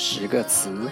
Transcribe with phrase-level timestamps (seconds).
[0.00, 0.88] 十个词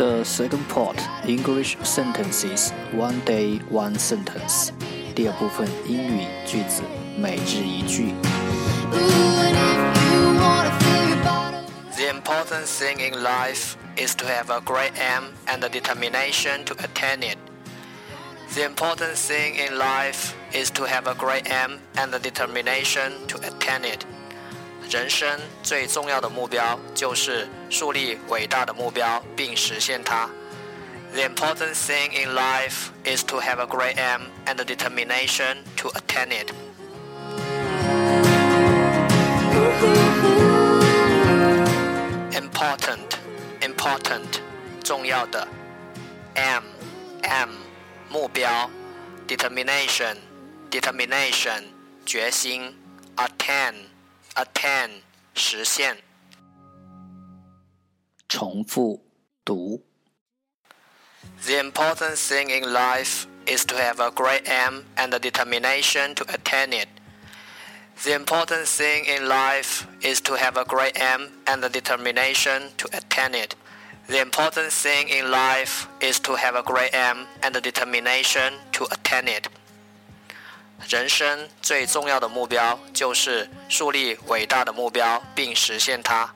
[0.00, 4.72] The second part English sentences one day one sentence.
[5.14, 6.82] 第二部分英语句子
[7.16, 8.14] 每日一句。
[11.96, 17.22] The important thing in life is to have a great aim and the determination to attain
[17.22, 17.38] it.
[18.54, 23.38] The important thing in life is to have a great aim and the determination to
[23.38, 24.04] attain it.
[24.90, 30.28] 人生最重要的目标就是树立伟大的目标并实现它。
[31.12, 36.30] The important thing in life is to have a great aim and the determination to attain
[36.30, 36.52] it.
[42.32, 43.16] Important,
[43.60, 44.40] important,
[44.84, 45.48] 重要的。
[46.34, 46.62] Aim,
[47.22, 47.48] aim,
[48.10, 48.70] 目标。
[49.26, 50.16] Determination,
[50.70, 51.64] determination,
[52.04, 52.74] 决心。
[53.16, 53.74] Attain
[54.34, 55.02] attain
[55.34, 55.98] 实现。
[58.28, 59.04] 重复
[59.44, 59.82] 读。
[61.44, 66.72] The important thing in life is to have a great aim and the determination to attain
[66.72, 66.88] it.
[68.04, 72.88] The important thing in life is to have a great aim and the determination to
[72.92, 73.54] attain it.
[74.08, 78.84] The important thing in life is to have a great aim and the determination to
[78.90, 79.48] attain it.
[80.89, 86.29] 人生最重要的目标就是树立伟大的目标并实现它。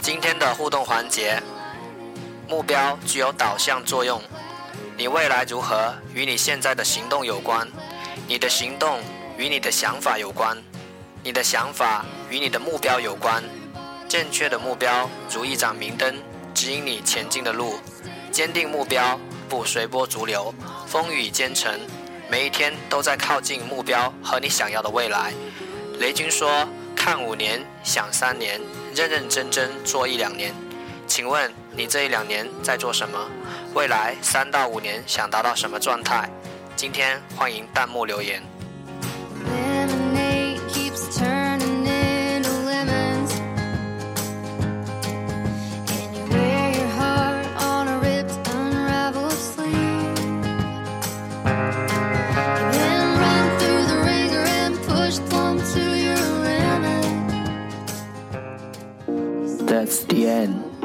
[0.00, 1.42] 今天的互动环节，
[2.48, 4.20] 目标具有导向作用。
[5.04, 7.68] 你未来如何与你现在的行动有关，
[8.26, 9.00] 你的行动
[9.36, 10.56] 与你的想法有关，
[11.22, 13.44] 你的想法与你的目标有关。
[14.08, 16.16] 正确的目标如一盏明灯，
[16.54, 17.78] 指引你前进的路。
[18.32, 20.54] 坚定目标，不随波逐流。
[20.86, 21.78] 风雨兼程，
[22.30, 25.34] 每一天都在靠近目标和你想要的未来。
[26.00, 26.66] 雷军说
[26.96, 28.58] ：“看五年，想三年，
[28.94, 30.54] 认认真真做一两年。
[31.06, 33.18] 请问你这一两年在做什么？
[33.74, 36.30] 未来三到五年想达到什么状态？
[36.76, 38.40] 今天欢迎弹幕留言。
[59.66, 60.54] That's the end，